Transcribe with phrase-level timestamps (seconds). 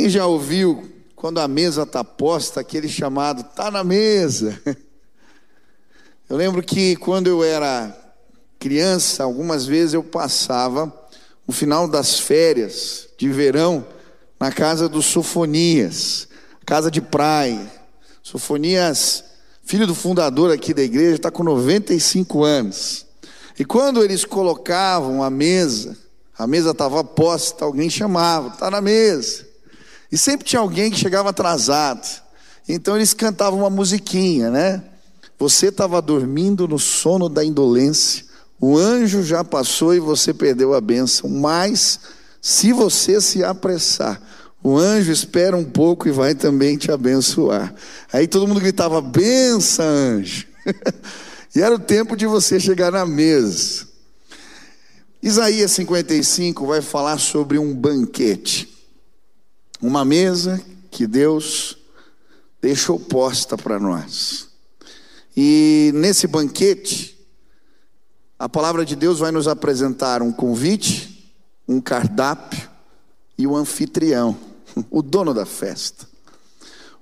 [0.00, 4.58] Quem já ouviu quando a mesa está posta, aquele chamado tá na mesa?
[6.26, 7.94] Eu lembro que quando eu era
[8.58, 10.90] criança, algumas vezes eu passava
[11.46, 13.84] o final das férias de verão
[14.38, 16.28] na casa dos Sofonias,
[16.64, 17.70] casa de praia.
[18.22, 19.22] Sofonias,
[19.62, 23.04] filho do fundador aqui da igreja, está com 95 anos.
[23.58, 25.94] E quando eles colocavam a mesa,
[26.38, 29.49] a mesa estava posta, alguém chamava, está na mesa.
[30.10, 32.06] E sempre tinha alguém que chegava atrasado.
[32.68, 34.82] Então eles cantavam uma musiquinha, né?
[35.38, 38.24] Você estava dormindo no sono da indolência,
[38.60, 41.98] o anjo já passou e você perdeu a bênção, mas
[42.42, 44.20] se você se apressar,
[44.62, 47.74] o anjo espera um pouco e vai também te abençoar.
[48.12, 50.46] Aí todo mundo gritava: benção, anjo.
[51.56, 53.88] e era o tempo de você chegar na mesa.
[55.22, 58.68] Isaías 55 vai falar sobre um banquete,
[59.80, 61.78] uma mesa que Deus
[62.60, 64.48] deixou posta para nós.
[65.36, 67.18] E nesse banquete,
[68.38, 71.34] a palavra de Deus vai nos apresentar um convite,
[71.66, 72.68] um cardápio
[73.38, 74.36] e o um anfitrião,
[74.90, 76.06] o dono da festa.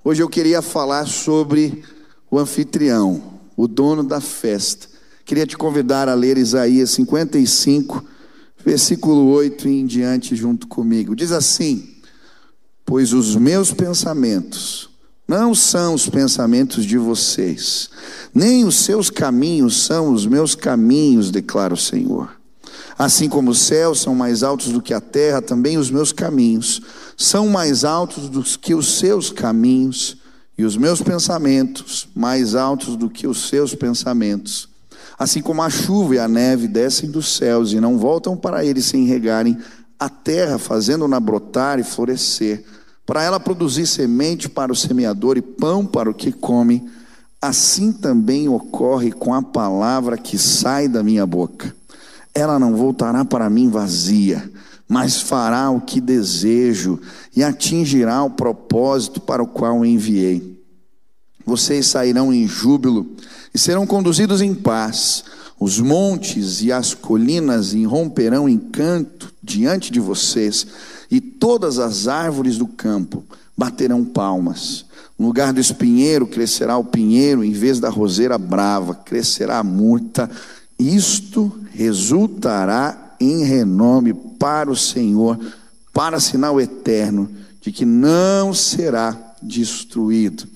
[0.03, 1.83] Hoje eu queria falar sobre
[2.31, 4.87] o anfitrião, o dono da festa.
[5.25, 8.05] Queria te convidar a ler Isaías 55,
[8.63, 11.15] versículo 8 e em diante junto comigo.
[11.15, 11.98] Diz assim:
[12.89, 14.89] Pois os meus pensamentos
[15.27, 17.87] não são os pensamentos de vocês,
[18.33, 22.31] nem os seus caminhos são os meus caminhos, declara o Senhor.
[22.97, 26.81] Assim como os céus são mais altos do que a terra, também os meus caminhos
[27.15, 30.17] são mais altos do que os seus caminhos,
[30.57, 34.67] e os meus pensamentos mais altos do que os seus pensamentos.
[35.15, 38.85] Assim como a chuva e a neve descem dos céus e não voltam para eles
[38.85, 39.59] sem regarem
[39.99, 42.63] a terra, fazendo-na brotar e florescer
[43.09, 46.87] para ela produzir semente para o semeador e pão para o que come,
[47.41, 51.75] assim também ocorre com a palavra que sai da minha boca.
[52.35, 54.47] Ela não voltará para mim vazia,
[54.87, 56.99] mas fará o que desejo
[57.35, 60.61] e atingirá o propósito para o qual enviei.
[61.43, 63.15] Vocês sairão em júbilo
[63.51, 65.23] e serão conduzidos em paz.
[65.59, 70.67] Os montes e as colinas irromperão em canto diante de vocês
[71.09, 73.23] e todas as árvores do campo
[73.57, 74.85] baterão palmas.
[75.17, 80.29] No lugar do espinheiro crescerá o pinheiro, em vez da roseira brava crescerá a murta.
[80.77, 85.37] Isto resultará em renome para o Senhor,
[85.91, 90.47] para sinal eterno de que não será destruído.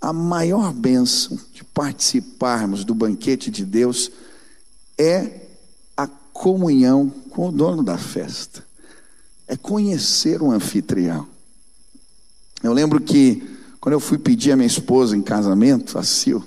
[0.00, 4.10] A maior bênção de participarmos do banquete de Deus
[4.96, 5.46] é
[5.96, 8.69] a comunhão com o dono da festa
[9.50, 11.26] é conhecer o anfitrião.
[12.62, 13.42] Eu lembro que
[13.80, 16.38] quando eu fui pedir a minha esposa em casamento, a Sil,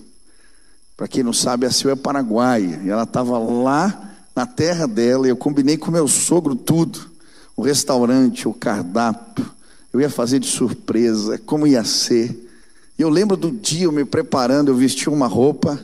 [0.96, 5.28] para quem não sabe, a Sil é paraguaia, e ela estava lá na terra dela,
[5.28, 7.12] e eu combinei com meu sogro tudo,
[7.58, 9.52] o restaurante, o cardápio,
[9.92, 12.50] eu ia fazer de surpresa, como ia ser.
[12.98, 15.78] E eu lembro do dia eu me preparando, eu vesti uma roupa,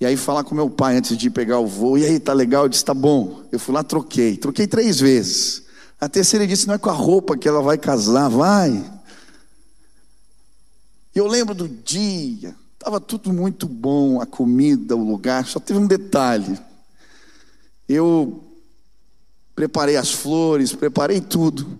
[0.00, 2.62] e aí falar com meu pai antes de pegar o voo, e aí, tá legal?
[2.62, 3.40] Eu disse, tá bom.
[3.50, 5.63] Eu fui lá, troquei, troquei três vezes.
[6.04, 8.70] A terceira disse: não é com a roupa que ela vai casar, vai.
[11.14, 15.78] E eu lembro do dia, estava tudo muito bom, a comida, o lugar, só teve
[15.78, 16.58] um detalhe.
[17.88, 18.44] Eu
[19.54, 21.78] preparei as flores, preparei tudo.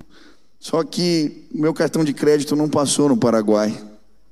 [0.58, 3.78] Só que meu cartão de crédito não passou no Paraguai.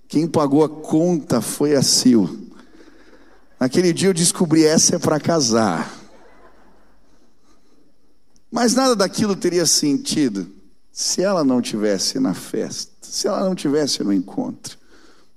[0.09, 2.49] Quem pagou a conta foi a Sil.
[3.61, 6.02] Naquele dia eu descobri essa é para casar.
[8.53, 10.47] Mas nada daquilo teria sentido
[10.93, 14.77] se ela não tivesse na festa, se ela não tivesse no encontro.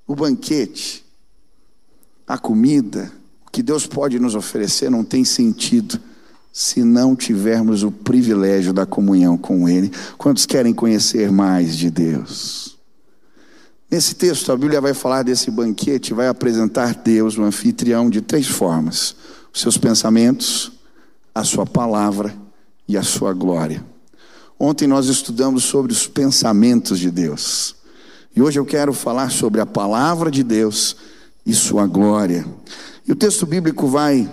[0.05, 1.05] O banquete,
[2.27, 3.09] a comida,
[3.47, 5.97] o que Deus pode nos oferecer não tem sentido
[6.51, 9.89] se não tivermos o privilégio da comunhão com Ele.
[10.17, 12.77] Quantos querem conhecer mais de Deus?
[13.89, 18.47] Nesse texto, a Bíblia vai falar desse banquete, vai apresentar Deus, o anfitrião, de três
[18.47, 19.15] formas:
[19.53, 20.73] os seus pensamentos,
[21.33, 22.44] a sua palavra
[22.87, 23.83] e a sua glória.
[24.59, 27.75] Ontem nós estudamos sobre os pensamentos de Deus.
[28.35, 30.95] E hoje eu quero falar sobre a palavra de Deus
[31.45, 32.45] e sua glória.
[33.07, 34.29] E o texto bíblico vai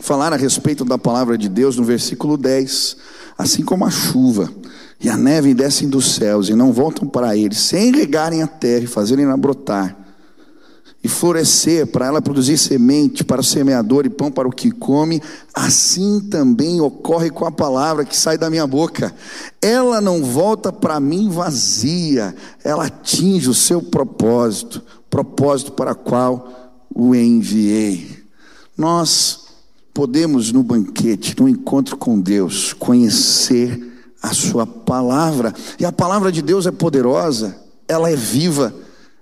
[0.00, 2.96] falar a respeito da palavra de Deus no versículo 10.
[3.38, 4.52] Assim como a chuva
[5.00, 8.84] e a neve descem dos céus e não voltam para eles, sem regarem a terra
[8.84, 9.96] e fazerem-na brotar,
[11.02, 15.20] e florescer, para ela produzir semente para o semeador e pão para o que come,
[15.52, 19.12] assim também ocorre com a palavra que sai da minha boca.
[19.60, 27.14] Ela não volta para mim vazia, ela atinge o seu propósito, propósito para qual o
[27.14, 28.22] enviei.
[28.78, 29.46] Nós
[29.92, 33.90] podemos no banquete, no encontro com Deus, conhecer
[34.22, 37.56] a sua palavra, e a palavra de Deus é poderosa,
[37.88, 38.72] ela é viva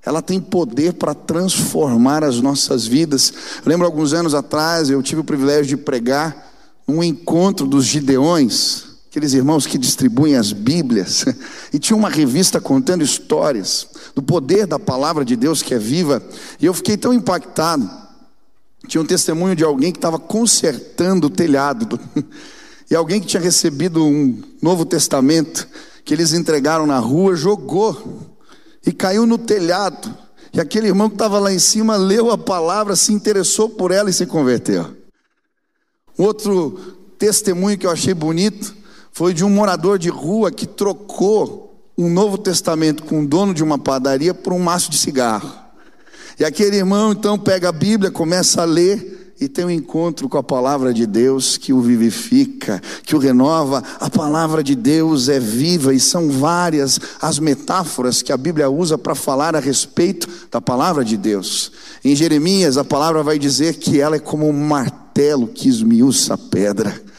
[0.05, 3.33] ela tem poder para transformar as nossas vidas.
[3.65, 6.51] Eu lembro alguns anos atrás, eu tive o privilégio de pregar
[6.89, 11.25] um encontro dos Gideões, aqueles irmãos que distribuem as Bíblias,
[11.73, 16.23] e tinha uma revista contando histórias do poder da palavra de Deus que é viva,
[16.59, 17.89] e eu fiquei tão impactado.
[18.89, 22.01] Tinha um testemunho de alguém que estava consertando o telhado,
[22.91, 25.69] e alguém que tinha recebido um Novo Testamento,
[26.05, 28.30] que eles entregaram na rua, jogou
[28.87, 30.17] e caiu no telhado.
[30.53, 34.11] E aquele irmão que estava lá em cima leu a palavra, se interessou por ela
[34.11, 34.97] e se converteu.
[36.19, 36.79] Outro
[37.19, 38.75] testemunho que eu achei bonito
[39.13, 43.63] foi de um morador de rua que trocou um Novo Testamento com o dono de
[43.63, 45.53] uma padaria por um maço de cigarro.
[46.39, 50.37] E aquele irmão então pega a Bíblia, começa a ler e tem um encontro com
[50.37, 53.83] a palavra de Deus que o vivifica, que o renova.
[53.99, 58.99] A palavra de Deus é viva e são várias as metáforas que a Bíblia usa
[58.99, 61.73] para falar a respeito da palavra de Deus.
[62.05, 66.39] Em Jeremias, a palavra vai dizer que ela é como um martelo que esmiuça a
[66.39, 67.10] pedra.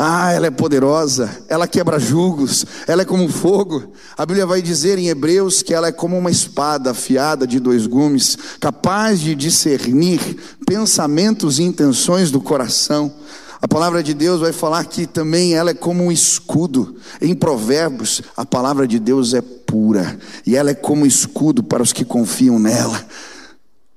[0.00, 3.92] Ah, ela é poderosa, ela quebra julgos, ela é como fogo.
[4.16, 7.84] A Bíblia vai dizer em Hebreus que ela é como uma espada afiada de dois
[7.84, 10.20] gumes, capaz de discernir
[10.64, 13.12] pensamentos e intenções do coração.
[13.60, 16.94] A palavra de Deus vai falar que também ela é como um escudo.
[17.20, 20.16] Em Provérbios, a palavra de Deus é pura
[20.46, 23.04] e ela é como escudo para os que confiam nela.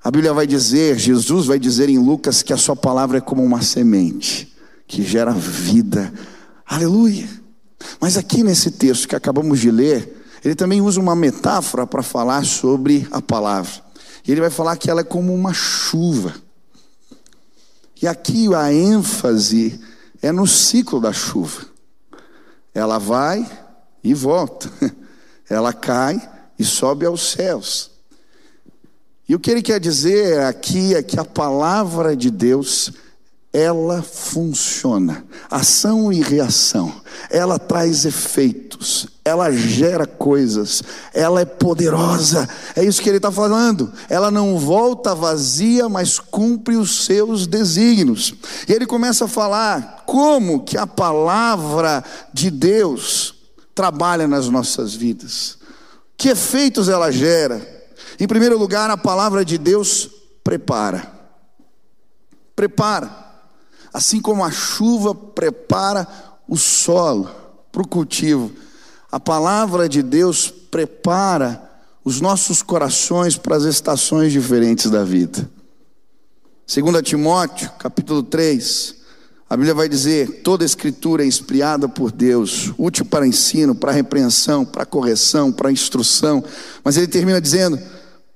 [0.04, 3.44] A Bíblia vai dizer, Jesus vai dizer em Lucas que a sua palavra é como
[3.44, 4.51] uma semente
[4.92, 6.14] que gera vida.
[6.66, 7.28] Aleluia.
[8.00, 12.44] Mas aqui nesse texto que acabamos de ler, ele também usa uma metáfora para falar
[12.44, 13.72] sobre a palavra.
[14.28, 16.36] Ele vai falar que ela é como uma chuva.
[18.02, 19.80] E aqui a ênfase
[20.22, 21.66] é no ciclo da chuva.
[22.74, 23.50] Ela vai
[24.04, 24.70] e volta.
[25.50, 26.22] Ela cai
[26.60, 27.92] e sobe aos céus.
[29.28, 32.92] E o que ele quer dizer aqui é que a palavra de Deus
[33.54, 35.26] ela funciona.
[35.50, 37.02] Ação e reação.
[37.30, 39.08] Ela traz efeitos.
[39.26, 40.82] Ela gera coisas.
[41.14, 42.48] Ela é poderosa.
[42.76, 43.92] É isso que ele está falando.
[44.10, 48.34] Ela não volta vazia, mas cumpre os seus desígnios.
[48.70, 53.36] E ele começa a falar como que a palavra de Deus
[53.76, 55.58] trabalha nas nossas vidas.
[56.16, 57.60] Que efeitos ela gera?
[58.18, 60.10] Em primeiro lugar, a palavra de Deus
[60.42, 61.12] prepara.
[62.56, 63.31] Prepara.
[63.94, 66.08] Assim como a chuva prepara
[66.48, 67.30] o solo
[67.72, 68.52] para o cultivo,
[69.12, 71.70] a palavra de Deus prepara
[72.04, 75.50] os nossos corações para as estações diferentes da vida.
[76.74, 78.96] 2 Timóteo, capítulo 3,
[79.50, 84.64] a Bíblia vai dizer: toda escritura é inspirada por Deus, útil para ensino, para repreensão,
[84.64, 86.42] para correção, para instrução.
[86.82, 87.78] Mas ele termina dizendo: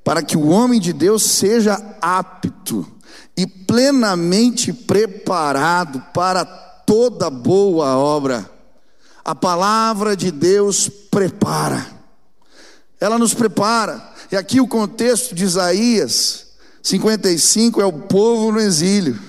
[0.04, 2.86] para que o homem de Deus seja apto
[3.38, 8.50] e plenamente preparado para toda boa obra.
[9.24, 11.86] A palavra de Deus prepara,
[13.00, 14.14] ela nos prepara.
[14.32, 16.48] E aqui o contexto de Isaías
[16.82, 19.20] 55 é o povo no exílio.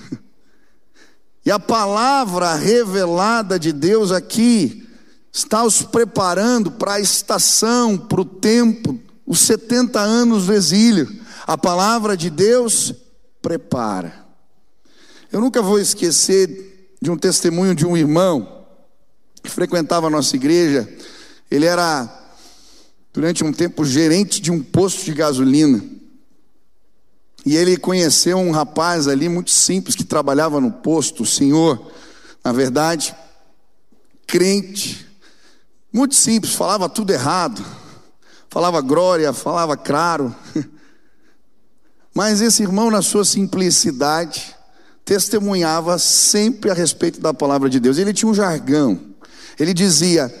[1.45, 4.85] E a palavra revelada de Deus aqui
[5.31, 11.07] está os preparando para a estação, para o tempo, os 70 anos do exílio.
[11.47, 12.93] A palavra de Deus
[13.47, 14.25] prepara.
[15.31, 18.65] Eu nunca vou esquecer de um testemunho de um irmão
[19.41, 20.85] que frequentava a nossa igreja.
[21.49, 22.33] Ele era,
[23.13, 25.81] durante um tempo, gerente de um posto de gasolina.
[27.45, 31.89] E ele conheceu um rapaz ali muito simples que trabalhava no posto, o senhor,
[32.43, 33.15] na verdade,
[34.27, 35.07] crente,
[35.93, 37.65] muito simples, falava tudo errado,
[38.49, 40.35] falava glória, falava claro.
[42.17, 44.55] Mas esse irmão, na sua simplicidade,
[45.05, 47.99] testemunhava sempre a respeito da palavra de Deus.
[47.99, 48.99] Ele tinha um jargão.
[49.59, 50.33] Ele dizia: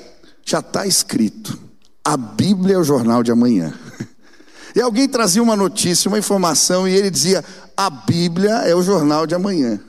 [0.43, 1.55] já está escrito,
[2.03, 3.71] a Bíblia é o jornal de amanhã.
[4.75, 9.27] E alguém trazia uma notícia, uma informação, e ele dizia: a Bíblia é o jornal
[9.27, 9.79] de amanhã.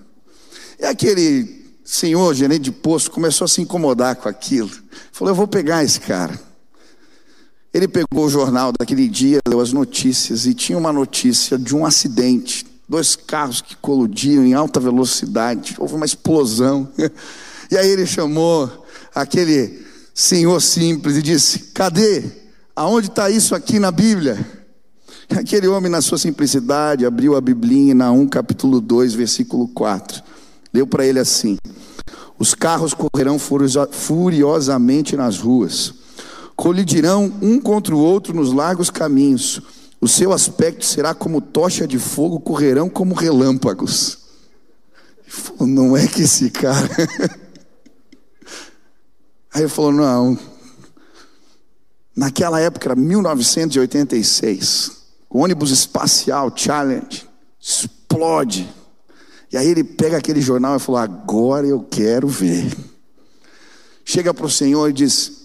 [0.78, 4.70] E aquele senhor, gerente de posto, começou a se incomodar com aquilo.
[5.10, 6.38] Falou: eu vou pegar esse cara.
[7.72, 11.84] Ele pegou o jornal daquele dia, leu as notícias e tinha uma notícia de um
[11.84, 12.66] acidente.
[12.88, 16.88] Dois carros que colidiam em alta velocidade, houve uma explosão.
[17.70, 19.84] E aí ele chamou aquele
[20.14, 22.24] senhor simples e disse: Cadê?
[22.74, 24.38] Aonde está isso aqui na Bíblia?
[25.36, 30.22] Aquele homem, na sua simplicidade, abriu a Biblinha em Naum capítulo 2, versículo 4.
[30.72, 31.58] Leu para ele assim:
[32.38, 35.97] Os carros correrão furiosamente nas ruas
[36.58, 39.62] colidirão um contra o outro nos largos caminhos.
[40.00, 44.18] O seu aspecto será como tocha de fogo, correrão como relâmpagos.
[45.28, 46.90] Falou, não é que esse cara.
[49.54, 50.36] Aí ele falou: não.
[52.14, 54.90] Naquela época, era 1986,
[55.30, 57.24] o ônibus espacial Challenge
[57.60, 58.68] explode.
[59.52, 62.76] E aí ele pega aquele jornal e falou: agora eu quero ver.
[64.04, 65.37] Chega para o Senhor e diz: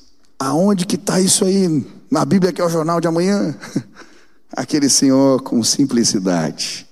[0.43, 1.87] Aonde que está isso aí?
[2.11, 3.55] Na Bíblia que é o jornal de amanhã?
[4.51, 6.85] Aquele senhor com simplicidade.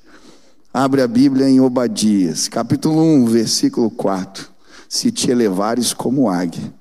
[0.73, 4.49] Abre a Bíblia em Obadias, capítulo 1, versículo 4.
[4.87, 6.73] Se te elevares como águia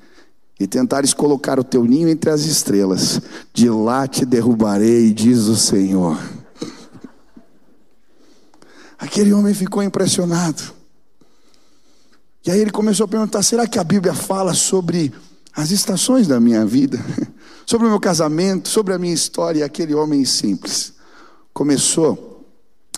[0.60, 3.20] e tentares colocar o teu ninho entre as estrelas,
[3.52, 6.16] de lá te derrubarei, diz o Senhor.
[8.96, 10.62] Aquele homem ficou impressionado.
[12.46, 15.12] E aí ele começou a perguntar: será que a Bíblia fala sobre
[15.54, 16.98] as estações da minha vida,
[17.66, 20.94] sobre o meu casamento, sobre a minha história, aquele homem simples
[21.52, 22.46] começou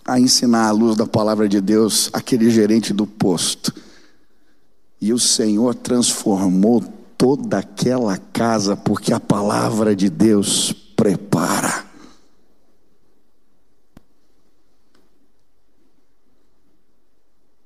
[0.04, 3.73] a ensinar à luz da palavra de Deus aquele gerente do posto.
[5.00, 6.80] E o Senhor transformou
[7.18, 11.91] toda aquela casa, porque a palavra de Deus prepara.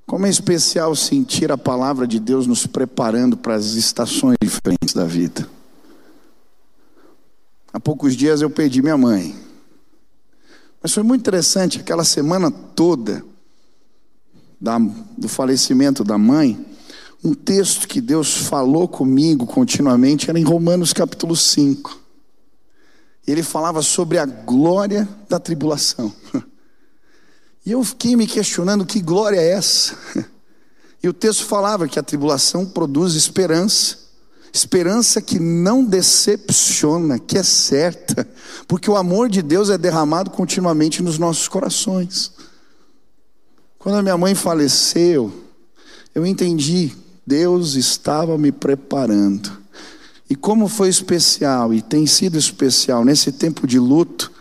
[0.06, 5.04] Como é especial sentir a palavra de Deus nos preparando para as estações diferentes da
[5.04, 5.48] vida.
[7.72, 9.34] Há poucos dias eu perdi minha mãe.
[10.80, 13.24] Mas foi muito interessante, aquela semana toda
[14.60, 16.64] da, do falecimento da mãe,
[17.24, 22.00] um texto que Deus falou comigo continuamente era em Romanos capítulo 5.
[23.26, 26.12] Ele falava sobre a glória da tribulação.
[27.66, 29.96] E eu fiquei me questionando que glória é essa?
[31.02, 33.98] E o texto falava que a tribulação produz esperança,
[34.52, 38.26] esperança que não decepciona, que é certa,
[38.66, 42.32] porque o amor de Deus é derramado continuamente nos nossos corações.
[43.78, 45.32] Quando a minha mãe faleceu,
[46.12, 46.92] eu entendi,
[47.24, 49.56] Deus estava me preparando.
[50.28, 54.32] E como foi especial e tem sido especial nesse tempo de luto,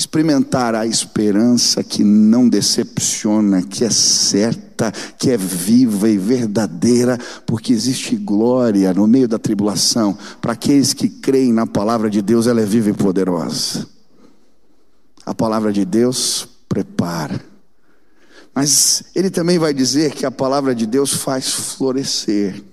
[0.00, 7.70] experimentar a esperança que não decepciona, que é certa, que é viva e verdadeira, porque
[7.70, 10.16] existe glória no meio da tribulação.
[10.40, 13.86] Para aqueles que creem na palavra de Deus, ela é viva e poderosa.
[15.26, 17.38] A palavra de Deus prepara.
[18.54, 22.64] Mas ele também vai dizer que a palavra de Deus faz florescer.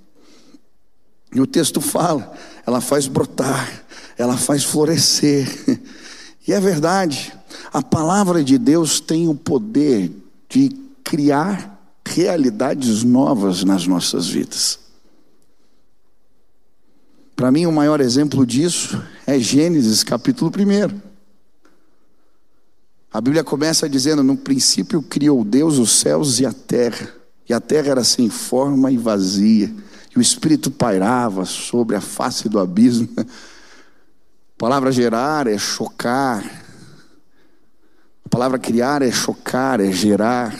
[1.33, 2.31] E o texto fala,
[2.65, 3.83] ela faz brotar,
[4.17, 5.45] ela faz florescer.
[6.47, 7.33] E é verdade,
[7.73, 10.11] a palavra de Deus tem o poder
[10.47, 10.69] de
[11.03, 14.79] criar realidades novas nas nossas vidas.
[17.35, 21.01] Para mim, o maior exemplo disso é Gênesis capítulo 1.
[23.11, 27.13] A Bíblia começa dizendo: No princípio criou Deus os céus e a terra,
[27.47, 29.71] e a terra era sem forma e vazia,
[30.15, 33.09] e o Espírito pairava sobre a face do abismo.
[34.57, 36.43] A palavra gerar é chocar.
[38.25, 40.57] A palavra criar é chocar, é gerar.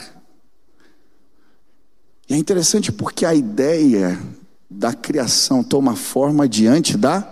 [2.28, 4.16] E é interessante porque a ideia
[4.70, 7.22] da criação toma forma diante da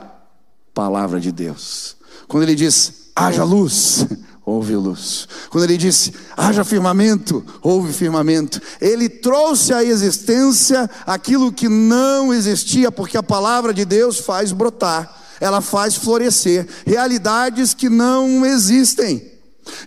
[0.75, 1.97] palavra de Deus.
[2.27, 4.05] Quando ele diz, haja luz,
[4.45, 5.29] houve luz.
[5.51, 8.61] Quando ele disse, haja firmamento, houve firmamento.
[8.81, 15.26] Ele trouxe à existência aquilo que não existia, porque a palavra de Deus faz brotar
[15.41, 19.33] ela faz florescer realidades que não existem.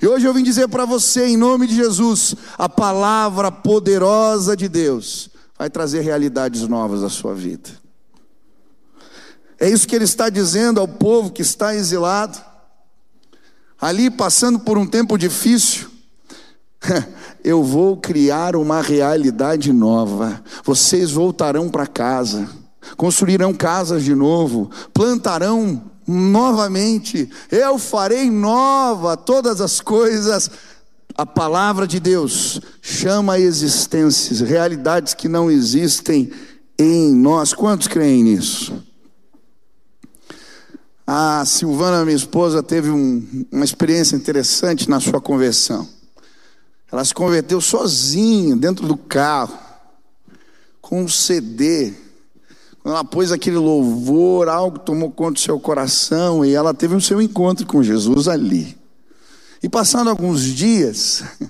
[0.01, 4.67] E hoje eu vim dizer para você, em nome de Jesus, a palavra poderosa de
[4.67, 7.69] Deus vai trazer realidades novas à sua vida.
[9.59, 12.39] É isso que ele está dizendo ao povo que está exilado,
[13.79, 15.89] ali passando por um tempo difícil.
[17.43, 20.43] Eu vou criar uma realidade nova.
[20.63, 22.49] Vocês voltarão para casa
[22.97, 30.49] construirão casas de novo, plantarão novamente, eu farei nova todas as coisas.
[31.15, 36.31] A palavra de Deus chama existências, realidades que não existem
[36.79, 37.53] em nós.
[37.53, 38.83] Quantos creem nisso?
[41.05, 45.87] A Silvana, minha esposa, teve um, uma experiência interessante na sua conversão.
[46.91, 49.57] Ela se converteu sozinha, dentro do carro,
[50.81, 51.93] com um CD.
[52.81, 57.01] Quando ela pôs aquele louvor, algo tomou conta do seu coração e ela teve o
[57.01, 58.77] seu encontro com Jesus ali.
[59.61, 61.23] E passando alguns dias,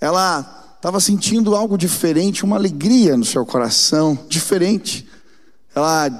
[0.00, 5.08] ela estava sentindo algo diferente, uma alegria no seu coração, diferente.
[5.74, 6.10] Ela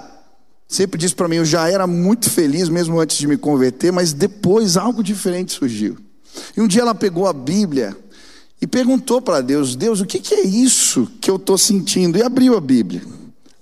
[0.67, 4.13] sempre disse para mim: eu já era muito feliz mesmo antes de me converter, mas
[4.13, 5.99] depois algo diferente surgiu.
[6.57, 7.97] E um dia ela pegou a Bíblia
[8.61, 12.17] e perguntou para Deus: Deus, o que, que é isso que eu estou sentindo?
[12.17, 13.03] E abriu a Bíblia,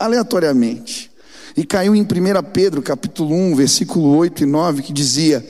[0.01, 1.11] aleatoriamente.
[1.55, 2.07] E caiu em 1
[2.55, 5.47] Pedro, capítulo 1, versículo 8 e 9, que dizia: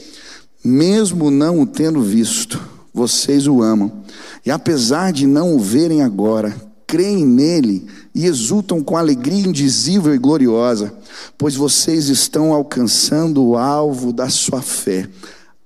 [0.64, 2.60] Mesmo não o tendo visto,
[2.92, 4.02] vocês o amam.
[4.44, 6.54] E apesar de não o verem agora,
[6.86, 10.92] creem nele e exultam com alegria indizível e gloriosa,
[11.38, 15.08] pois vocês estão alcançando o alvo da sua fé,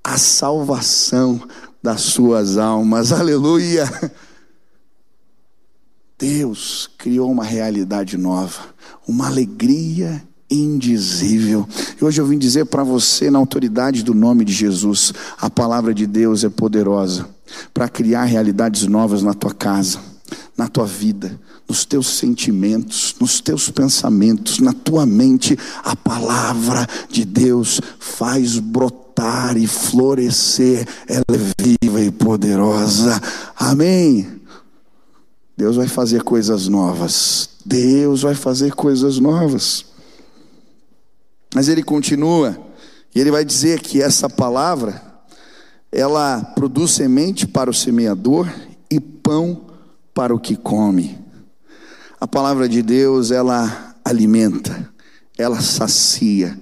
[0.03, 1.41] a salvação
[1.83, 3.11] das suas almas.
[3.13, 3.89] Aleluia!
[6.19, 8.61] Deus criou uma realidade nova,
[9.07, 11.67] uma alegria indizível.
[12.01, 15.93] E hoje eu vim dizer para você, na autoridade do nome de Jesus, a palavra
[15.93, 17.29] de Deus é poderosa
[17.73, 19.99] para criar realidades novas na tua casa,
[20.57, 25.59] na tua vida, nos teus sentimentos, nos teus pensamentos, na tua mente.
[25.83, 33.21] A palavra de Deus faz brotar e florescer, ela é viva e poderosa.
[33.57, 34.44] Amém.
[35.57, 37.51] Deus vai fazer coisas novas.
[37.65, 39.85] Deus vai fazer coisas novas.
[41.55, 42.59] Mas ele continua,
[43.15, 45.01] e ele vai dizer que essa palavra,
[45.93, 48.53] ela produz semente para o semeador
[48.91, 49.67] e pão
[50.13, 51.17] para o que come.
[52.21, 54.93] A palavra de Deus, ela alimenta,
[55.39, 56.59] ela sacia,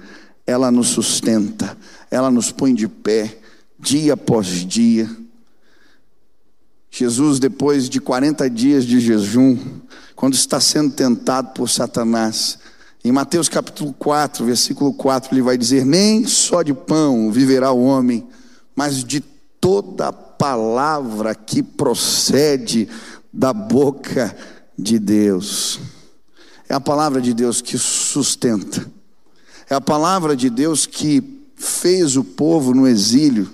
[0.47, 1.77] ela nos sustenta,
[2.11, 3.39] ela nos põe de pé,
[3.79, 5.09] dia após dia.
[6.95, 9.57] Jesus, depois de 40 dias de jejum,
[10.15, 12.59] quando está sendo tentado por Satanás,
[13.03, 17.83] em Mateus capítulo 4, versículo 4, ele vai dizer: Nem só de pão viverá o
[17.83, 18.29] homem,
[18.77, 19.21] mas de
[19.59, 22.87] toda palavra que procede
[23.33, 24.37] da boca
[24.79, 25.81] de Deus.
[26.69, 28.87] É a palavra de Deus que sustenta,
[29.71, 33.51] é a palavra de Deus que fez o povo no exílio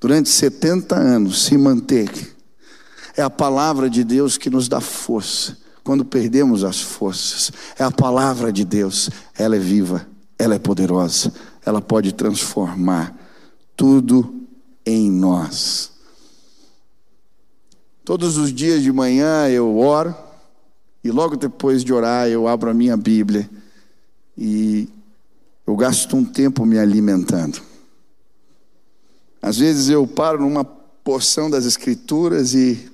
[0.00, 2.37] durante 70 anos se manter.
[3.18, 7.50] É a palavra de Deus que nos dá força quando perdemos as forças.
[7.76, 10.06] É a palavra de Deus, ela é viva,
[10.38, 11.32] ela é poderosa,
[11.66, 13.12] ela pode transformar
[13.74, 14.46] tudo
[14.86, 15.90] em nós.
[18.04, 20.14] Todos os dias de manhã eu oro
[21.02, 23.50] e logo depois de orar eu abro a minha Bíblia
[24.36, 24.88] e
[25.66, 27.60] eu gasto um tempo me alimentando.
[29.42, 32.87] Às vezes eu paro numa porção das Escrituras e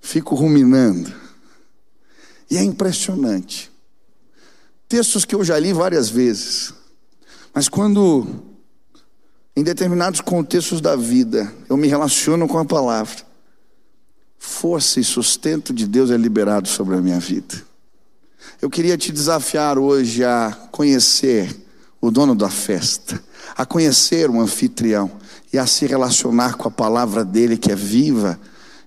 [0.00, 1.12] fico ruminando.
[2.50, 3.70] E é impressionante.
[4.88, 6.72] Textos que eu já li várias vezes,
[7.52, 8.26] mas quando,
[9.54, 13.16] em determinados contextos da vida, eu me relaciono com a palavra,
[14.38, 17.62] força e sustento de Deus é liberado sobre a minha vida.
[18.62, 21.54] Eu queria te desafiar hoje a conhecer
[22.00, 23.22] o dono da festa,
[23.56, 25.10] a conhecer o anfitrião
[25.52, 28.38] e a se relacionar com a palavra dele que é viva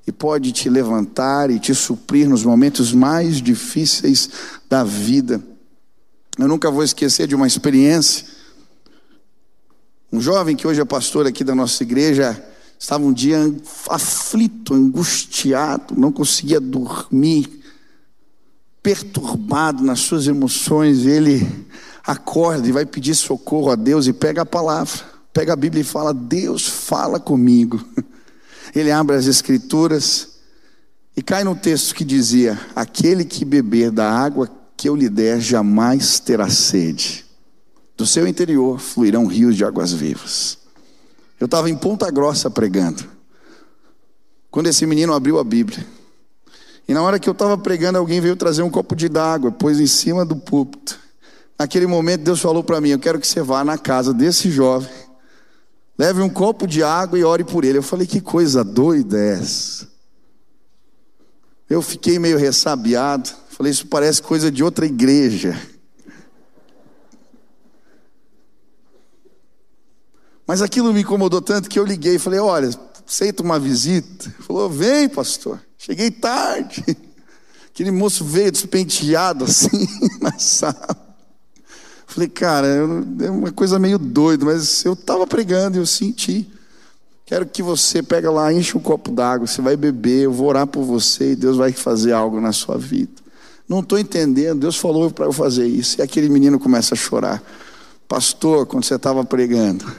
[0.06, 4.30] e pode te levantar e te suprir nos momentos mais difíceis
[4.70, 5.42] da vida.
[6.38, 8.26] Eu nunca vou esquecer de uma experiência.
[10.12, 12.44] Um jovem que hoje é pastor aqui da nossa igreja
[12.80, 13.38] estava um dia
[13.90, 17.62] aflito, angustiado, não conseguia dormir,
[18.82, 21.06] perturbado nas suas emoções.
[21.06, 21.48] Ele
[22.04, 25.00] acorda e vai pedir socorro a Deus e pega a palavra,
[25.32, 27.80] pega a Bíblia e fala: Deus, fala comigo.
[28.74, 30.30] ele abre as Escrituras
[31.16, 35.40] e cai no texto que dizia: Aquele que beber da água que eu lhe der
[35.40, 37.26] jamais terá sede.
[37.98, 40.58] Do seu interior fluirão rios de águas vivas.
[41.40, 43.04] Eu estava em Ponta Grossa pregando,
[44.50, 45.86] quando esse menino abriu a Bíblia.
[46.88, 49.80] E na hora que eu estava pregando, alguém veio trazer um copo de água, pôs
[49.80, 51.00] em cima do púlpito.
[51.60, 54.90] Naquele momento, Deus falou para mim: Eu quero que você vá na casa desse jovem
[56.02, 57.78] Leve um copo de água e ore por ele.
[57.78, 59.88] Eu falei, que coisa doida é essa?
[61.70, 63.30] Eu fiquei meio ressabiado.
[63.50, 65.56] Falei, isso parece coisa de outra igreja.
[70.48, 72.72] Mas aquilo me incomodou tanto que eu liguei e falei: Olha,
[73.08, 74.26] aceita uma visita?
[74.26, 75.62] Ele falou: Vem, pastor.
[75.78, 76.84] Cheguei tarde.
[77.70, 79.88] Aquele moço veio despenteado assim
[80.20, 81.11] na sala.
[82.12, 86.46] Falei, cara, é uma coisa meio doida, mas eu estava pregando e eu senti.
[87.26, 90.68] Quero que você pega lá, enche um copo d'água, você vai beber, eu vou orar
[90.68, 93.14] por você e Deus vai fazer algo na sua vida.
[93.66, 96.00] Não estou entendendo, Deus falou para eu fazer isso.
[96.00, 97.42] E aquele menino começa a chorar.
[98.10, 99.90] Pastor, quando você estava pregando,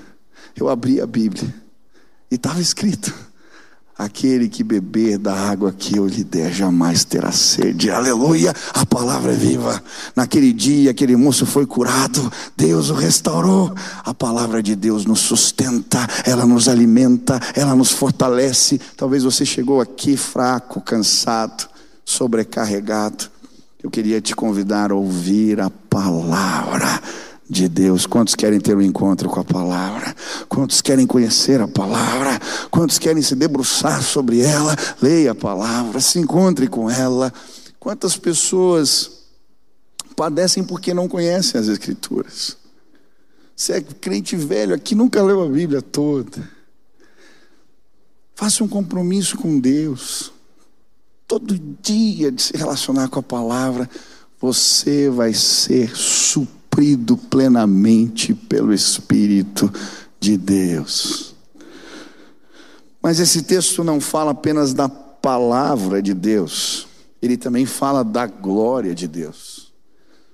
[0.55, 1.55] eu abri a Bíblia
[2.31, 3.11] e estava escrito
[4.03, 7.89] Aquele que beber da água que eu lhe der jamais terá sede.
[7.89, 8.53] Aleluia!
[8.75, 9.81] A palavra é viva.
[10.17, 13.73] Naquele dia, aquele moço foi curado, Deus o restaurou.
[14.05, 18.81] A palavra de Deus nos sustenta, ela nos alimenta, ela nos fortalece.
[18.97, 21.69] Talvez você chegou aqui fraco, cansado,
[22.05, 23.31] sobrecarregado.
[23.81, 27.01] Eu queria te convidar a ouvir a palavra
[27.49, 28.07] de Deus.
[28.07, 30.15] Quantos querem ter um encontro com a palavra?
[30.49, 32.41] Quantos querem conhecer a palavra?
[32.71, 34.77] Quantos querem se debruçar sobre ela?
[35.01, 37.33] Leia a palavra, se encontre com ela.
[37.79, 39.23] Quantas pessoas
[40.17, 42.57] padecem porque não conhecem as Escrituras?
[43.55, 46.49] Você é crente velho aqui, nunca leu a Bíblia toda.
[48.35, 50.33] Faça um compromisso com Deus.
[51.29, 53.89] Todo dia de se relacionar com a palavra,
[54.41, 59.71] você vai ser super suprido plenamente pelo Espírito
[60.19, 61.35] de Deus.
[63.03, 66.89] Mas esse texto não fala apenas da palavra de Deus,
[67.21, 69.71] ele também fala da glória de Deus.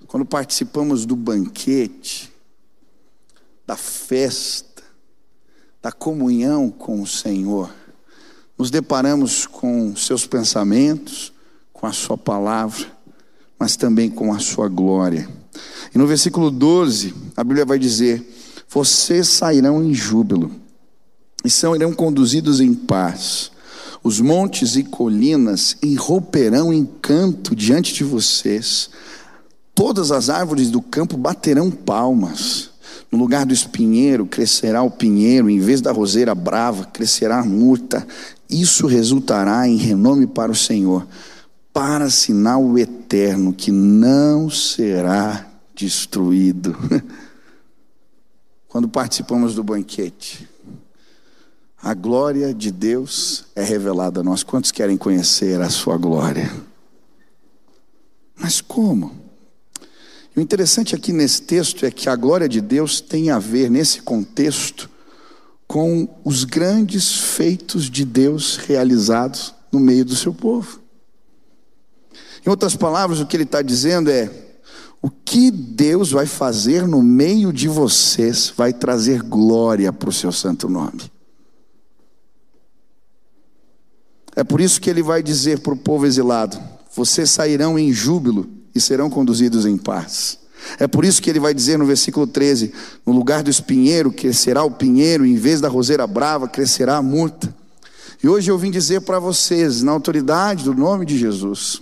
[0.07, 2.31] Quando participamos do banquete,
[3.67, 4.81] da festa,
[5.81, 7.69] da comunhão com o Senhor,
[8.57, 11.33] nos deparamos com seus pensamentos,
[11.73, 12.87] com a sua palavra,
[13.59, 15.38] mas também com a sua glória.
[15.93, 18.23] E no versículo 12, a Bíblia vai dizer:
[18.69, 20.51] Vocês sairão em júbilo,
[21.43, 23.51] e serão conduzidos em paz.
[24.03, 28.89] Os montes e colinas irromperão em canto diante de vocês.
[29.75, 32.69] Todas as árvores do campo baterão palmas.
[33.11, 38.05] No lugar do espinheiro crescerá o pinheiro, em vez da roseira brava crescerá a murta.
[38.49, 41.07] Isso resultará em renome para o Senhor,
[41.73, 45.48] para sinal eterno que não será
[45.79, 46.75] destruído.
[48.67, 50.47] Quando participamos do banquete,
[51.81, 54.43] a glória de Deus é revelada a nós.
[54.43, 56.51] Quantos querem conhecer a sua glória?
[58.35, 59.29] Mas como?
[60.35, 64.01] o interessante aqui nesse texto é que a glória de Deus tem a ver, nesse
[64.01, 64.89] contexto,
[65.67, 70.79] com os grandes feitos de Deus realizados no meio do seu povo.
[72.45, 74.48] Em outras palavras, o que ele está dizendo é:
[75.01, 80.31] o que Deus vai fazer no meio de vocês vai trazer glória para o seu
[80.31, 81.09] santo nome.
[84.35, 86.59] É por isso que ele vai dizer para o povo exilado:
[86.93, 90.39] vocês sairão em júbilo e serão conduzidos em paz.
[90.77, 92.73] É por isso que ele vai dizer no versículo 13:
[93.05, 97.55] no lugar do espinheiro crescerá o pinheiro, em vez da roseira brava crescerá a murta.
[98.21, 101.81] E hoje eu vim dizer para vocês, na autoridade do nome de Jesus,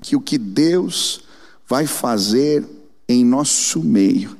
[0.00, 1.25] que o que Deus
[1.68, 2.64] vai fazer
[3.08, 4.36] em nosso meio,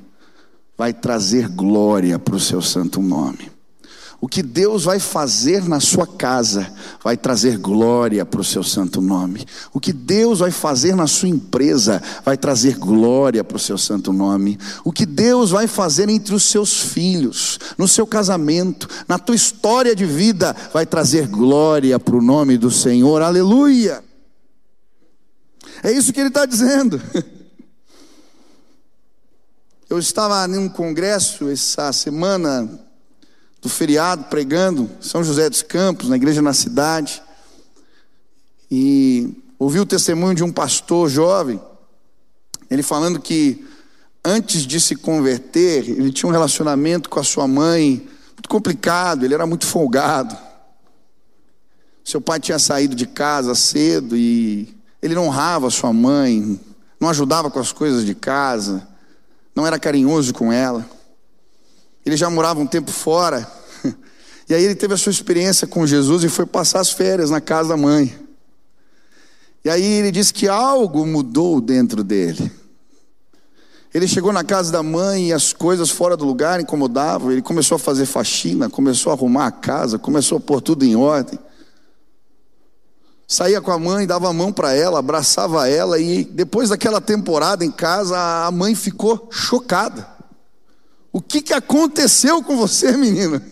[0.77, 3.51] vai trazer glória para o seu santo nome.
[4.19, 8.99] O que Deus vai fazer na sua casa vai trazer glória para o seu santo
[8.99, 9.45] nome.
[9.71, 14.11] O que Deus vai fazer na sua empresa vai trazer glória para o seu santo
[14.11, 14.57] nome.
[14.83, 19.95] O que Deus vai fazer entre os seus filhos, no seu casamento, na tua história
[19.95, 23.21] de vida, vai trazer glória para o nome do Senhor.
[23.21, 24.06] Aleluia!
[25.83, 27.01] É isso que ele está dizendo.
[29.89, 32.69] Eu estava em um congresso essa semana
[33.61, 37.21] do feriado pregando São José dos Campos, na igreja na cidade,
[38.69, 41.61] e ouvi o testemunho de um pastor jovem,
[42.69, 43.65] ele falando que
[44.23, 49.33] antes de se converter, ele tinha um relacionamento com a sua mãe muito complicado, ele
[49.33, 50.37] era muito folgado.
[52.03, 56.59] Seu pai tinha saído de casa cedo e ele não honrava sua mãe,
[56.99, 58.87] não ajudava com as coisas de casa,
[59.55, 60.87] não era carinhoso com ela.
[62.05, 63.49] Ele já morava um tempo fora.
[64.49, 67.41] E aí ele teve a sua experiência com Jesus e foi passar as férias na
[67.41, 68.17] casa da mãe.
[69.65, 72.49] E aí ele disse que algo mudou dentro dele.
[73.93, 77.29] Ele chegou na casa da mãe e as coisas fora do lugar incomodavam.
[77.29, 80.95] Ele começou a fazer faxina, começou a arrumar a casa, começou a pôr tudo em
[80.95, 81.37] ordem
[83.27, 87.65] saía com a mãe, dava a mão para ela, abraçava ela e depois daquela temporada
[87.65, 90.07] em casa, a mãe ficou chocada.
[91.11, 93.41] O que, que aconteceu com você, menino?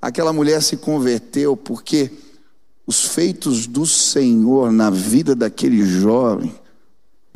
[0.00, 2.12] Aquela mulher se converteu porque
[2.86, 6.54] os feitos do Senhor na vida daquele jovem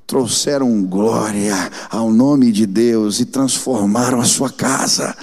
[0.07, 1.55] trouxeram glória
[1.91, 5.17] ao nome de Deus e transformaram a sua casa.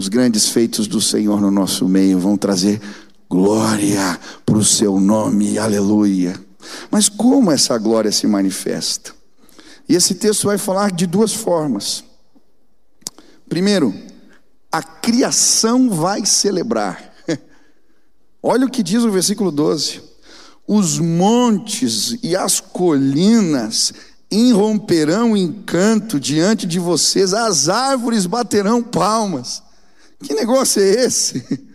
[0.00, 2.80] Os grandes feitos do Senhor no nosso meio vão trazer
[3.28, 6.42] glória para o seu nome, aleluia.
[6.90, 9.12] Mas como essa glória se manifesta?
[9.86, 12.02] E esse texto vai falar de duas formas.
[13.46, 13.94] Primeiro,
[14.72, 17.12] a criação vai celebrar.
[18.42, 20.00] Olha o que diz o versículo 12:
[20.66, 23.92] os montes e as colinas
[24.30, 29.62] irromperão em canto diante de vocês, as árvores baterão palmas.
[30.22, 31.68] Que negócio é esse?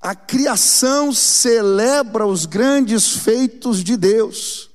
[0.00, 4.70] A criação celebra os grandes feitos de Deus.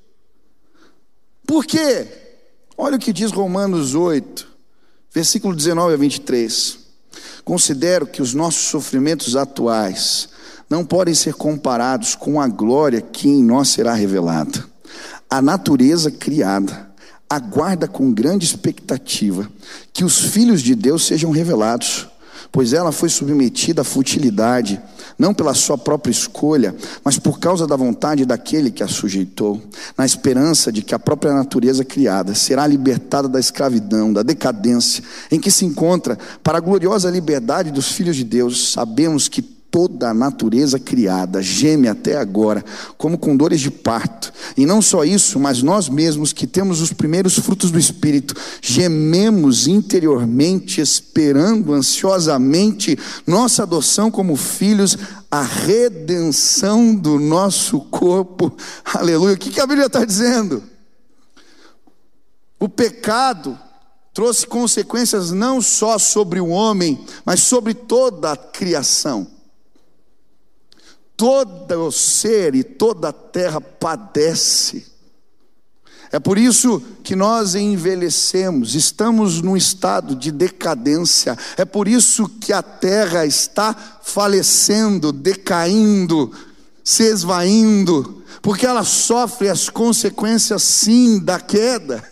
[1.46, 2.08] Por quê?
[2.78, 4.48] Olha o que diz Romanos 8,
[5.14, 6.80] versículo 19 a 23.
[7.46, 10.30] Considero que os nossos sofrimentos atuais
[10.70, 14.66] não podem ser comparados com a glória que em nós será revelada.
[15.30, 16.92] A natureza criada
[17.30, 19.50] aguarda com grande expectativa
[19.92, 22.08] que os filhos de Deus sejam revelados
[22.54, 24.80] pois ela foi submetida à futilidade,
[25.18, 29.60] não pela sua própria escolha, mas por causa da vontade daquele que a sujeitou,
[29.98, 35.40] na esperança de que a própria natureza criada será libertada da escravidão, da decadência em
[35.40, 38.72] que se encontra, para a gloriosa liberdade dos filhos de Deus.
[38.74, 39.42] Sabemos que
[39.74, 42.64] toda a natureza criada geme até agora,
[42.96, 44.32] como com dores de parto.
[44.56, 49.66] E não só isso, mas nós mesmos que temos os primeiros frutos do Espírito, gememos
[49.66, 54.96] interiormente, esperando ansiosamente nossa adoção como filhos,
[55.32, 58.56] a redenção do nosso corpo.
[58.86, 59.34] Aleluia.
[59.34, 60.62] O que a Bíblia está dizendo?
[62.60, 63.58] O pecado
[64.14, 69.33] trouxe consequências não só sobre o homem, mas sobre toda a criação
[71.24, 74.86] todo o ser e toda a terra padece.
[76.12, 81.38] É por isso que nós envelhecemos, estamos num estado de decadência.
[81.56, 86.30] É por isso que a terra está falecendo, decaindo,
[86.84, 92.04] se esvaindo, porque ela sofre as consequências sim da queda.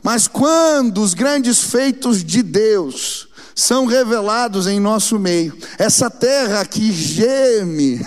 [0.00, 3.25] Mas quando os grandes feitos de Deus
[3.56, 5.56] são revelados em nosso meio.
[5.78, 7.98] Essa terra que geme,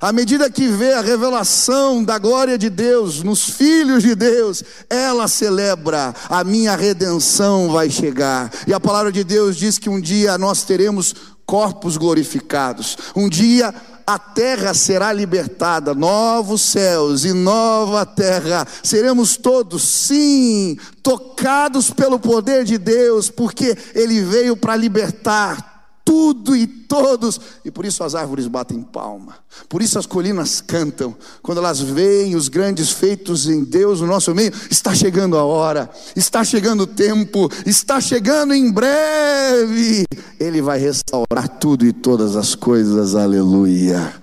[0.00, 5.28] à medida que vê a revelação da glória de Deus nos filhos de Deus, ela
[5.28, 8.50] celebra: a minha redenção vai chegar.
[8.66, 12.96] E a palavra de Deus diz que um dia nós teremos corpos glorificados.
[13.14, 13.74] Um dia
[14.06, 18.64] a terra será libertada, novos céus e nova terra.
[18.82, 25.75] Seremos todos, sim, tocados pelo poder de Deus, porque Ele veio para libertar
[26.06, 29.38] tudo e todos, e por isso as árvores batem palma,
[29.68, 34.32] por isso as colinas cantam, quando elas veem os grandes feitos em Deus no nosso
[34.32, 40.04] meio, está chegando a hora, está chegando o tempo, está chegando em breve,
[40.38, 44.14] Ele vai restaurar tudo e todas as coisas, aleluia.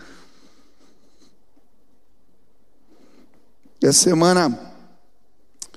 [3.82, 4.58] Essa semana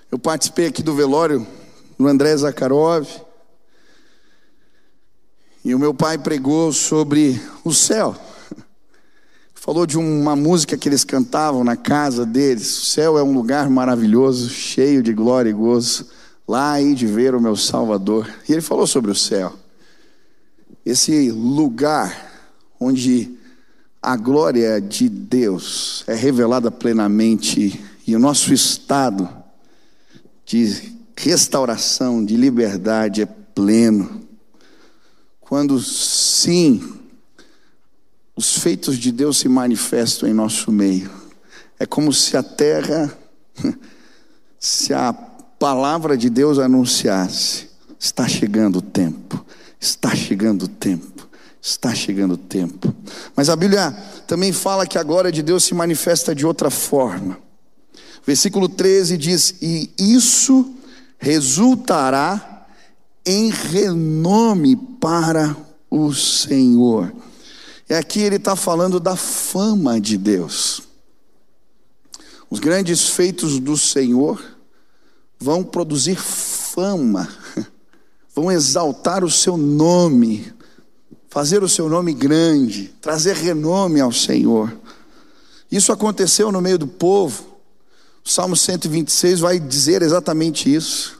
[0.08, 1.44] eu participei aqui do velório
[1.98, 3.25] do André Zakharov,
[5.66, 8.14] e o meu pai pregou sobre o céu.
[9.52, 12.82] Falou de uma música que eles cantavam na casa deles.
[12.82, 16.06] O céu é um lugar maravilhoso, cheio de glória e gozo.
[16.46, 18.32] Lá aí de ver o meu Salvador.
[18.48, 19.54] E ele falou sobre o céu.
[20.84, 23.36] Esse lugar onde
[24.00, 29.28] a glória de Deus é revelada plenamente e o nosso estado
[30.44, 34.25] de restauração, de liberdade é pleno.
[35.48, 36.82] Quando sim,
[38.34, 41.08] os feitos de Deus se manifestam em nosso meio.
[41.78, 43.16] É como se a terra,
[44.58, 49.46] se a palavra de Deus anunciasse: está chegando o tempo,
[49.78, 51.28] está chegando o tempo,
[51.62, 52.92] está chegando o tempo.
[53.36, 53.92] Mas a Bíblia
[54.26, 57.38] também fala que a glória de Deus se manifesta de outra forma.
[58.26, 60.74] Versículo 13 diz: E isso
[61.18, 62.55] resultará
[63.26, 65.56] em renome para
[65.90, 67.12] o Senhor.
[67.90, 70.82] E aqui ele está falando da fama de Deus.
[72.48, 74.40] Os grandes feitos do Senhor
[75.38, 77.28] vão produzir fama,
[78.32, 80.52] vão exaltar o seu nome,
[81.28, 84.72] fazer o seu nome grande, trazer renome ao Senhor.
[85.70, 87.56] Isso aconteceu no meio do povo.
[88.24, 91.15] O Salmo 126 vai dizer exatamente isso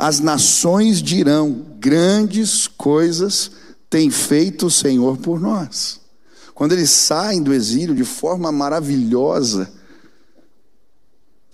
[0.00, 3.50] as nações dirão: grandes coisas
[3.90, 6.00] tem feito o Senhor por nós.
[6.54, 9.70] Quando eles saem do exílio de forma maravilhosa,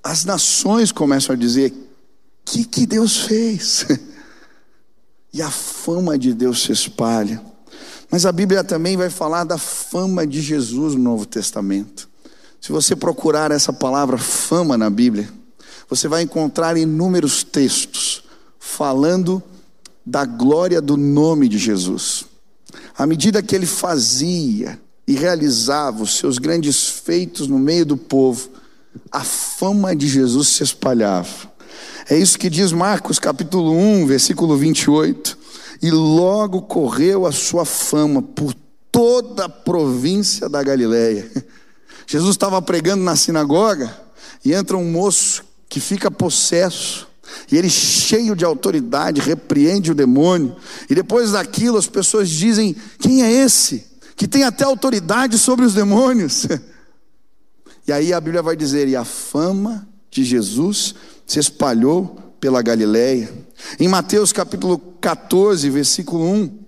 [0.03, 1.75] as nações começam a dizer: o
[2.45, 3.85] que, que Deus fez?
[5.35, 7.43] e a fama de Deus se espalha.
[8.09, 12.09] Mas a Bíblia também vai falar da fama de Jesus no Novo Testamento.
[12.61, 15.29] Se você procurar essa palavra fama na Bíblia,
[15.91, 18.25] você vai encontrar inúmeros textos
[18.67, 19.43] falando
[20.05, 22.27] da glória do nome de Jesus.
[22.99, 28.51] À medida que ele fazia e realizava os seus grandes feitos no meio do povo,
[29.11, 31.51] a fama de Jesus se espalhava.
[32.11, 35.39] É isso que diz Marcos capítulo 1, versículo 28.
[35.81, 38.53] E logo correu a sua fama por
[38.91, 41.31] toda a província da Galileia.
[42.07, 43.97] Jesus estava pregando na sinagoga
[44.45, 47.09] e entra um moço que fica possesso.
[47.51, 50.57] E ele, cheio de autoridade, repreende o demônio.
[50.89, 53.87] E depois daquilo, as pessoas dizem: Quem é esse?
[54.15, 56.47] Que tem até autoridade sobre os demônios.
[57.89, 60.93] E aí a Bíblia vai dizer: E a fama de Jesus
[61.25, 63.33] se espalhou pela Galileia.
[63.79, 66.59] Em Mateus capítulo 14, versículo 1,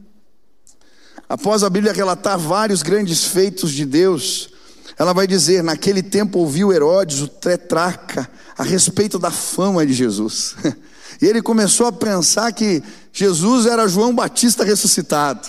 [1.29, 4.51] após a Bíblia relatar vários grandes feitos de Deus,
[4.99, 10.57] ela vai dizer: Naquele tempo ouviu Herodes, o tetrarca, a respeito da fama de Jesus.
[11.21, 12.81] E ele começou a pensar que
[13.13, 15.49] Jesus era João Batista ressuscitado.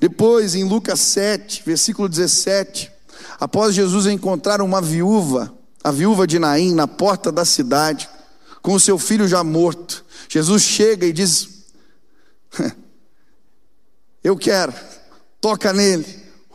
[0.00, 2.90] Depois, em Lucas 7, versículo 17,
[3.38, 5.52] após Jesus encontrar uma viúva,
[5.84, 8.08] a viúva de Naim, na porta da cidade,
[8.62, 11.66] com o seu filho já morto, Jesus chega e diz:
[14.24, 14.72] Eu quero,
[15.38, 16.06] toca nele,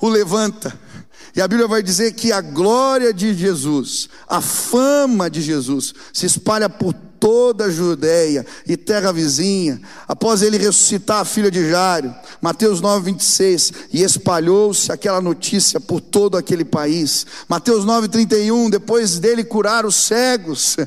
[0.01, 0.86] o levanta.
[1.35, 6.25] E a Bíblia vai dizer que a glória de Jesus, a fama de Jesus, se
[6.25, 12.13] espalha por toda a Judéia e terra vizinha, após ele ressuscitar a filha de Jário,
[12.41, 17.25] Mateus 9, 26, e espalhou-se aquela notícia por todo aquele país.
[17.47, 20.77] Mateus 9, 31, depois dele curar os cegos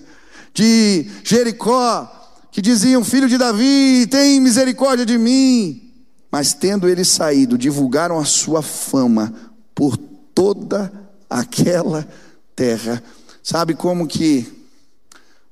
[0.54, 2.10] de Jericó,
[2.50, 5.86] que diziam: Filho de Davi, tem misericórdia de mim.
[6.30, 9.32] Mas tendo ele saído, divulgaram a sua fama
[9.74, 9.96] por
[10.40, 10.90] toda
[11.28, 12.08] aquela
[12.56, 13.02] terra.
[13.42, 14.50] Sabe como que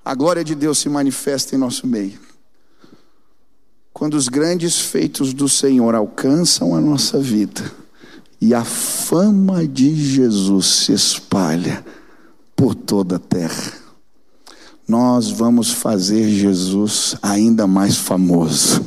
[0.02, 2.18] a glória de Deus se manifesta em nosso meio?
[3.92, 7.70] Quando os grandes feitos do Senhor alcançam a nossa vida
[8.40, 11.84] e a fama de Jesus se espalha
[12.56, 13.74] por toda a terra,
[14.88, 18.86] nós vamos fazer Jesus ainda mais famoso.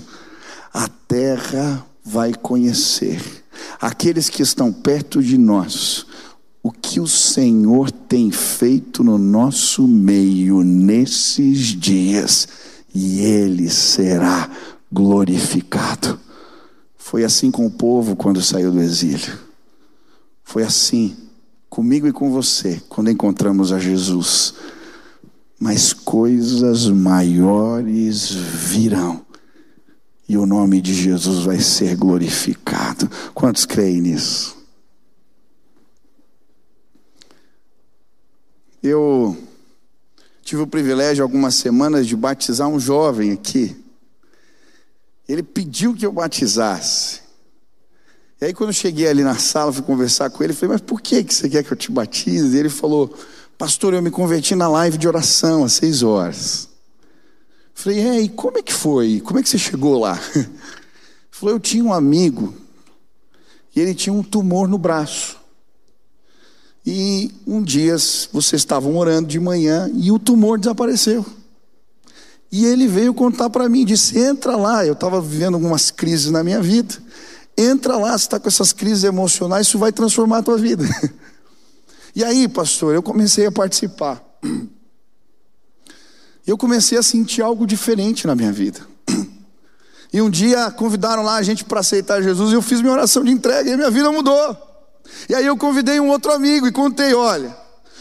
[0.74, 3.41] A terra vai conhecer
[3.80, 6.06] aqueles que estão perto de nós,
[6.64, 12.48] o que o Senhor tem feito no nosso meio nesses dias,
[12.94, 14.50] e Ele será
[14.92, 16.20] glorificado.
[16.98, 19.40] Foi assim com o povo quando saiu do exílio.
[20.44, 21.16] Foi assim
[21.70, 24.54] comigo e com você quando encontramos a Jesus.
[25.60, 29.26] Mas coisas maiores virão
[30.28, 33.10] e o nome de Jesus vai ser glorificado.
[33.34, 34.58] Quantos creem nisso?
[38.82, 39.38] Eu
[40.42, 43.76] tive o privilégio, algumas semanas, de batizar um jovem aqui.
[45.28, 47.22] Ele pediu que eu batizasse.
[48.42, 51.00] E aí, quando eu cheguei ali na sala, fui conversar com ele, falei, mas por
[51.00, 52.56] que você quer que eu te batize?
[52.56, 53.16] E ele falou,
[53.56, 56.71] pastor, eu me converti na live de oração às seis horas.
[57.74, 59.22] Falei, é, e como é que foi?
[59.22, 60.20] Como é que você chegou lá?
[61.32, 62.54] Falou, eu tinha um amigo
[63.76, 65.38] e ele tinha um tumor no braço.
[66.86, 67.96] E um dia
[68.32, 71.26] vocês estavam orando de manhã e o tumor desapareceu.
[72.52, 74.86] E ele veio contar para mim, disse: entra lá.
[74.86, 76.96] Eu estava vivendo algumas crises na minha vida.
[77.58, 80.84] Entra lá, você está com essas crises emocionais, isso vai transformar a tua vida.
[82.14, 84.22] E aí, pastor, eu comecei a participar.
[86.46, 88.80] Eu comecei a sentir algo diferente na minha vida.
[90.14, 93.24] E um dia convidaram lá a gente para aceitar Jesus e eu fiz minha oração
[93.24, 94.58] de entrega e minha vida mudou.
[95.30, 97.56] E aí eu convidei um outro amigo e contei: olha,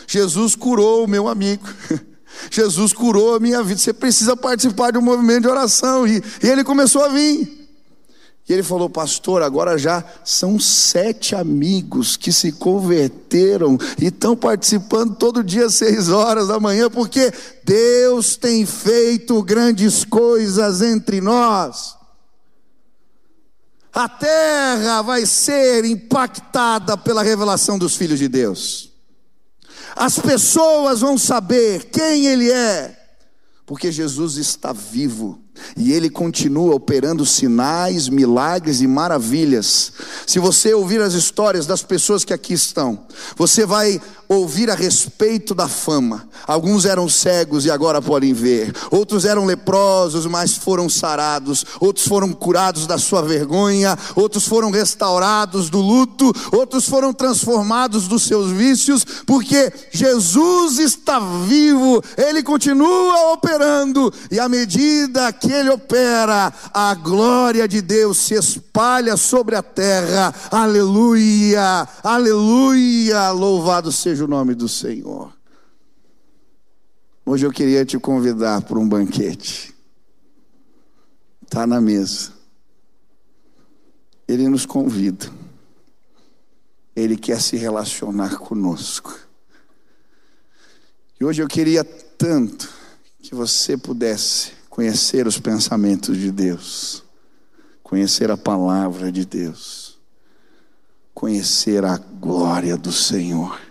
[0.06, 1.62] Jesus curou o meu amigo.
[2.50, 3.78] Jesus curou a minha vida.
[3.78, 6.06] Você precisa participar de um movimento de oração.
[6.06, 7.59] E, e ele começou a vir.
[8.50, 15.14] E ele falou, pastor, agora já são sete amigos que se converteram e estão participando
[15.14, 17.32] todo dia às seis horas da manhã, porque
[17.62, 21.94] Deus tem feito grandes coisas entre nós.
[23.92, 28.90] A terra vai ser impactada pela revelação dos filhos de Deus.
[29.94, 32.98] As pessoas vão saber quem Ele é,
[33.64, 35.39] porque Jesus está vivo
[35.76, 39.92] e ele continua operando sinais, milagres e maravilhas.
[40.26, 44.00] Se você ouvir as histórias das pessoas que aqui estão, você vai
[44.30, 46.28] ouvir a respeito da fama.
[46.46, 48.72] Alguns eram cegos e agora podem ver.
[48.88, 51.66] Outros eram leprosos, mas foram sarados.
[51.80, 53.98] Outros foram curados da sua vergonha.
[54.14, 56.32] Outros foram restaurados do luto.
[56.52, 62.00] Outros foram transformados dos seus vícios, porque Jesus está vivo.
[62.16, 69.16] Ele continua operando e à medida que ele opera, a glória de Deus se espalha
[69.16, 70.32] sobre a terra.
[70.52, 71.88] Aleluia!
[72.04, 73.30] Aleluia!
[73.32, 75.32] Louvado seja o nome do Senhor.
[77.24, 79.74] Hoje eu queria te convidar para um banquete.
[81.42, 82.32] Está na mesa.
[84.28, 85.26] Ele nos convida.
[86.94, 89.18] Ele quer se relacionar conosco.
[91.18, 92.68] E hoje eu queria tanto
[93.20, 97.02] que você pudesse conhecer os pensamentos de Deus,
[97.82, 99.98] conhecer a palavra de Deus,
[101.14, 103.69] conhecer a glória do Senhor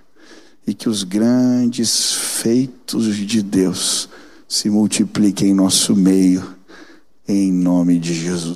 [0.70, 4.08] e que os grandes feitos de Deus
[4.48, 6.56] se multipliquem em nosso meio,
[7.28, 8.56] em nome de Jesus.